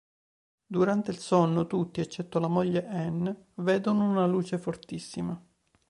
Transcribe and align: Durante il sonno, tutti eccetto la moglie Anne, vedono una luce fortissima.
Durante 0.65 1.11
il 1.11 1.19
sonno, 1.19 1.67
tutti 1.67 2.01
eccetto 2.01 2.39
la 2.39 2.47
moglie 2.47 2.87
Anne, 2.87 3.49
vedono 3.57 4.09
una 4.09 4.25
luce 4.25 4.57
fortissima. 4.57 5.39